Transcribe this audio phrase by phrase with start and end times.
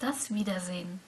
[0.00, 1.00] Das Wiedersehen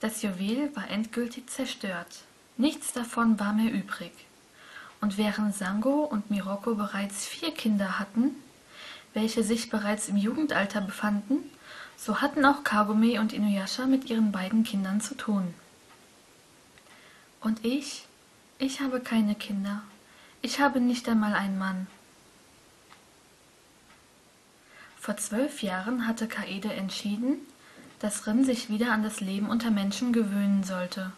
[0.00, 2.22] Das Juwel war endgültig zerstört,
[2.56, 4.12] nichts davon war mehr übrig.
[5.02, 8.34] Und während Sango und Miroko bereits vier Kinder hatten,
[9.12, 11.50] welche sich bereits im Jugendalter befanden,
[11.98, 15.52] so hatten auch Kagome und Inuyasha mit ihren beiden Kindern zu tun.
[17.42, 18.06] Und ich?
[18.58, 19.82] Ich habe keine Kinder.
[20.40, 21.88] Ich habe nicht einmal einen Mann.
[25.08, 27.38] Vor zwölf Jahren hatte Kaede entschieden,
[27.98, 31.12] dass Rin sich wieder an das Leben unter Menschen gewöhnen sollte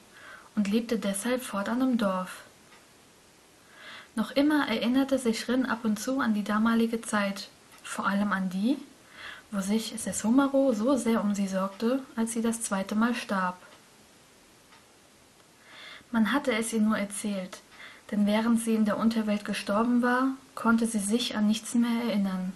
[0.55, 2.45] und lebte deshalb fortan im Dorf.
[4.15, 7.49] Noch immer erinnerte sich Rin ab und zu an die damalige Zeit,
[7.83, 8.79] vor allem an die,
[9.51, 13.61] wo sich Sessomaro so sehr um sie sorgte, als sie das zweite Mal starb.
[16.13, 17.59] Man hatte es ihr nur erzählt,
[18.13, 22.53] denn während sie in der Unterwelt gestorben war, konnte sie sich an nichts mehr erinnern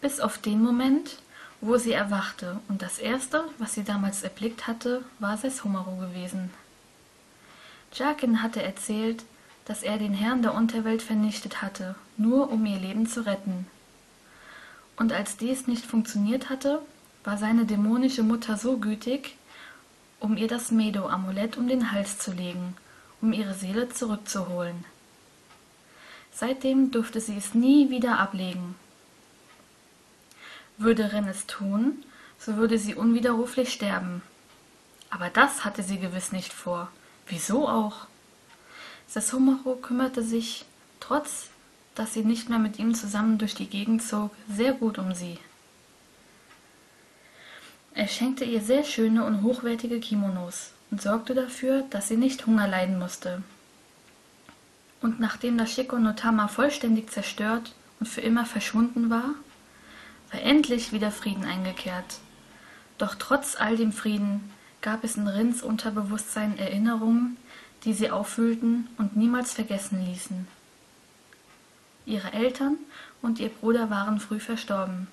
[0.00, 1.18] bis auf den Moment,
[1.60, 6.50] wo sie erwachte, und das Erste, was sie damals erblickt hatte, war Sesshomaru gewesen.
[7.92, 9.24] Jakin hatte erzählt,
[9.64, 13.66] dass er den Herrn der Unterwelt vernichtet hatte, nur um ihr Leben zu retten.
[14.96, 16.80] Und als dies nicht funktioniert hatte,
[17.24, 19.36] war seine dämonische Mutter so gütig,
[20.20, 22.76] um ihr das Medo-Amulett um den Hals zu legen,
[23.20, 24.84] um ihre Seele zurückzuholen.
[26.32, 28.74] Seitdem durfte sie es nie wieder ablegen,
[30.78, 32.04] würde Ren es tun,
[32.38, 34.22] so würde sie unwiderruflich sterben.
[35.10, 36.88] Aber das hatte sie gewiss nicht vor.
[37.26, 38.06] Wieso auch?
[39.08, 40.64] Sesshomaru kümmerte sich,
[41.00, 41.50] trotz
[41.98, 45.36] dass sie nicht mehr mit ihm zusammen durch die Gegend zog, sehr gut um sie.
[47.92, 52.68] Er schenkte ihr sehr schöne und hochwertige Kimonos und sorgte dafür, dass sie nicht Hunger
[52.68, 53.42] leiden musste.
[55.00, 59.34] Und nachdem das Shiko no Tama vollständig zerstört und für immer verschwunden war,
[60.30, 62.18] war endlich wieder Frieden eingekehrt.
[62.98, 64.50] Doch trotz all dem Frieden
[64.80, 67.36] gab es in Rins Unterbewusstsein Erinnerungen,
[67.84, 70.48] die sie aufwühlten und niemals vergessen ließen.
[72.06, 72.76] Ihre Eltern
[73.22, 75.08] und ihr Bruder waren früh verstorben,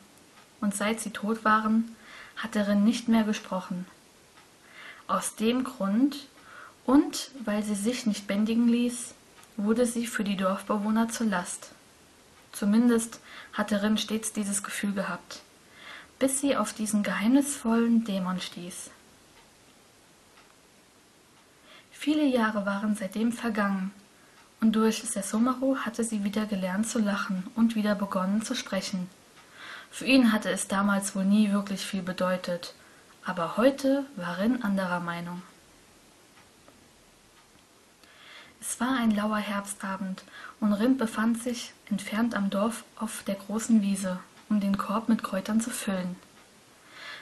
[0.61, 1.95] und seit sie tot waren,
[2.37, 3.85] hatte Rin nicht mehr gesprochen.
[5.07, 6.27] Aus dem Grund
[6.85, 9.13] und weil sie sich nicht bändigen ließ,
[9.57, 11.74] wurde sie für die Dorfbewohner zur Last.
[12.55, 13.19] Zumindest
[13.51, 15.41] hatte Rin stets dieses Gefühl gehabt,
[16.19, 18.91] bis sie auf diesen geheimnisvollen Dämon stieß.
[21.91, 23.91] Viele Jahre waren seitdem vergangen,
[24.61, 29.09] und durch Sessomaro hatte sie wieder gelernt zu lachen und wieder begonnen zu sprechen.
[29.91, 32.73] Für ihn hatte es damals wohl nie wirklich viel bedeutet,
[33.25, 35.41] aber heute war Rin anderer Meinung.
[38.75, 40.25] Es war ein lauer Herbstabend,
[40.59, 44.19] und Rin befand sich entfernt am Dorf auf der großen Wiese,
[44.49, 46.17] um den Korb mit Kräutern zu füllen.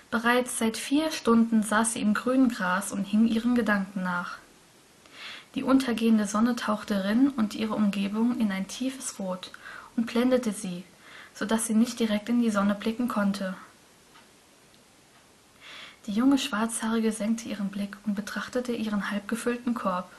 [0.09, 4.39] Bereits seit vier Stunden saß sie im grünen Gras und hing ihren Gedanken nach.
[5.53, 9.51] Die untergehende Sonne tauchte Rin und ihre Umgebung in ein tiefes Rot
[9.95, 10.83] und blendete sie,
[11.35, 13.53] so dass sie nicht direkt in die Sonne blicken konnte.
[16.07, 20.09] Die junge Schwarzhaarige senkte ihren Blick und betrachtete ihren halbgefüllten Korb.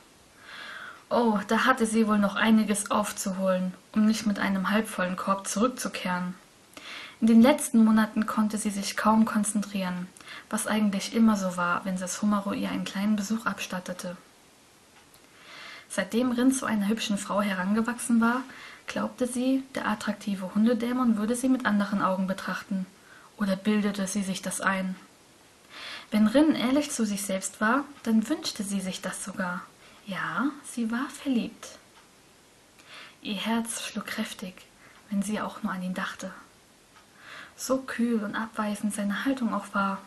[1.10, 6.34] Oh, da hatte sie wohl noch einiges aufzuholen, um nicht mit einem halbvollen Korb zurückzukehren.
[7.20, 10.08] In den letzten Monaten konnte sie sich kaum konzentrieren,
[10.50, 14.16] was eigentlich immer so war, wenn Sesshomaru ihr einen kleinen Besuch abstattete.
[15.88, 18.42] Seitdem Rin zu einer hübschen Frau herangewachsen war,
[18.86, 22.86] glaubte sie, der attraktive Hundedämon würde sie mit anderen Augen betrachten.
[23.36, 24.96] Oder bildete sie sich das ein?
[26.10, 29.62] Wenn Rin ehrlich zu sich selbst war, dann wünschte sie sich das sogar.
[30.06, 31.78] Ja, sie war verliebt.
[33.22, 34.54] Ihr Herz schlug kräftig,
[35.08, 36.30] wenn sie auch nur an ihn dachte.
[37.56, 40.02] So kühl und abweisend seine Haltung auch war,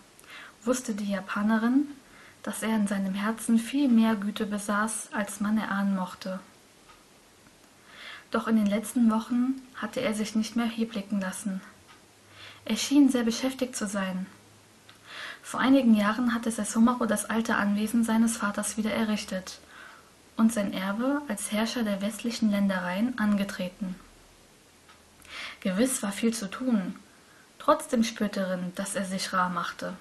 [0.63, 1.87] wusste die Japanerin,
[2.43, 6.39] dass er in seinem Herzen viel mehr Güte besaß, als man erahnen mochte.
[8.29, 11.59] Doch in den letzten Wochen hatte er sich nicht mehr hier blicken lassen.
[12.65, 14.27] Er schien sehr beschäftigt zu sein.
[15.41, 19.59] Vor einigen Jahren hatte Sessomaro das alte Anwesen seines Vaters wieder errichtet
[20.38, 23.95] und sein Erbe als Herrscher der westlichen Ländereien angetreten.
[25.60, 26.95] Gewiss war viel zu tun,
[27.60, 29.94] trotzdem spürte Rin, dass er sich rar machte.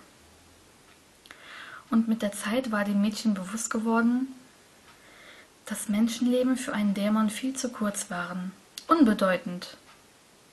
[1.90, 4.28] Und mit der Zeit war dem Mädchen bewusst geworden,
[5.64, 8.52] dass Menschenleben für einen Dämon viel zu kurz waren,
[8.86, 9.76] unbedeutend.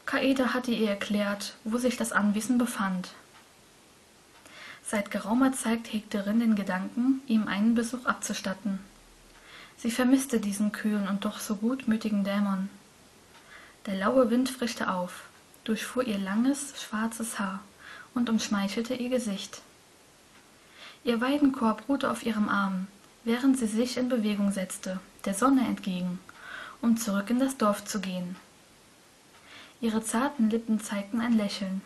[0.06, 3.10] Kaede hatte ihr erklärt, wo sich das Anwesen befand.
[4.86, 8.80] Seit geraumer Zeit hegte Rin den Gedanken, ihm einen Besuch abzustatten.
[9.84, 12.70] Sie vermisste diesen kühlen und doch so gutmütigen Dämon.
[13.86, 15.26] Der laue Wind frischte auf,
[15.66, 17.60] durchfuhr ihr langes, schwarzes Haar
[18.14, 19.62] und umschmeichelte ihr Gesicht.
[21.04, 22.88] Ihr Weidenkorb ruhte auf ihrem Arm,
[23.26, 26.18] während sie sich in Bewegung setzte, der Sonne entgegen,
[26.82, 28.38] um zurück in das Dorf zu gehen.
[29.82, 31.82] Ihre zarten Lippen zeigten ein Lächeln,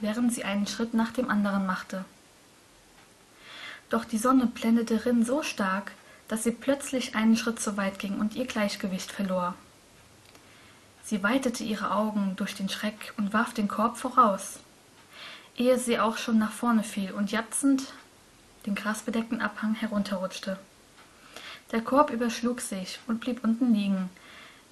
[0.00, 2.04] während sie einen Schritt nach dem anderen machte.
[3.88, 5.92] Doch die Sonne blendete Rin so stark,
[6.28, 9.54] dass sie plötzlich einen Schritt zu weit ging und ihr Gleichgewicht verlor.
[11.04, 14.58] Sie weitete ihre Augen durch den Schreck und warf den Korb voraus,
[15.56, 17.92] ehe sie auch schon nach vorne fiel und jatzend
[18.66, 20.58] den grasbedeckten Abhang herunterrutschte.
[21.72, 24.10] Der Korb überschlug sich und blieb unten liegen,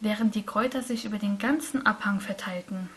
[0.00, 2.90] während die Kräuter sich über den ganzen Abhang verteilten.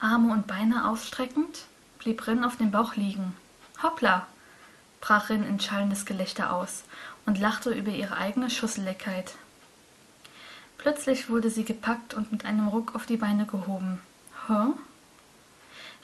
[0.00, 1.66] Arme und Beine ausstreckend,
[1.98, 3.36] blieb Rin auf dem Bauch liegen.
[3.82, 4.26] Hoppla!
[5.00, 6.84] Brach Rin in schallendes Gelächter aus
[7.26, 9.34] und lachte über ihre eigene Schusseligkeit.
[10.78, 14.00] Plötzlich wurde sie gepackt und mit einem Ruck auf die Beine gehoben.
[14.46, 14.72] Hä?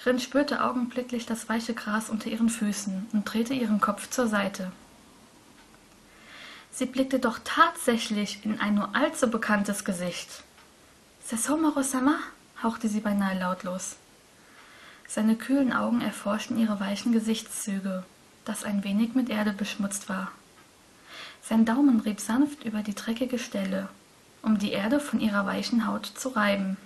[0.04, 4.70] Rin spürte augenblicklich das weiche Gras unter ihren Füßen und drehte ihren Kopf zur Seite.
[6.70, 10.42] Sie blickte doch tatsächlich in ein nur allzu bekanntes Gesicht.
[11.24, 12.16] Sessomoro-sama?
[12.62, 13.96] hauchte sie beinahe lautlos.
[15.08, 18.04] Seine kühlen Augen erforschten ihre weichen Gesichtszüge,
[18.46, 20.32] das ein wenig mit Erde beschmutzt war.
[21.42, 23.88] Sein Daumen rieb sanft über die dreckige Stelle,
[24.42, 26.78] um die Erde von ihrer weichen Haut zu reiben.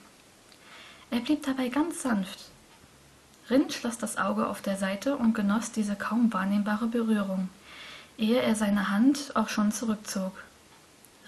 [1.10, 2.50] Er blieb dabei ganz sanft.
[3.48, 7.48] Rin schloss das Auge auf der Seite und genoss diese kaum wahrnehmbare Berührung,
[8.16, 10.32] ehe er seine Hand auch schon zurückzog.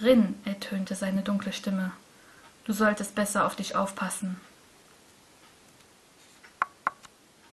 [0.00, 1.92] Rin, ertönte seine dunkle Stimme,
[2.64, 4.40] du solltest besser auf dich aufpassen.